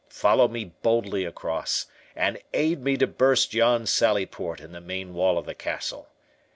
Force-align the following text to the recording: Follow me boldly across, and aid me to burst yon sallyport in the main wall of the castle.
Follow 0.09 0.47
me 0.47 0.65
boldly 0.81 1.25
across, 1.25 1.85
and 2.15 2.39
aid 2.55 2.81
me 2.81 2.97
to 2.97 3.05
burst 3.05 3.53
yon 3.53 3.83
sallyport 3.85 4.59
in 4.59 4.71
the 4.71 4.81
main 4.81 5.13
wall 5.13 5.37
of 5.37 5.45
the 5.45 5.53
castle. 5.53 6.09